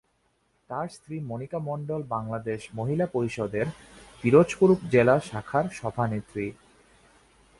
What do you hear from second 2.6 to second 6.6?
মহিলা পরিষদের পিরোজপুর জেলা শাখার সভানেত্রী।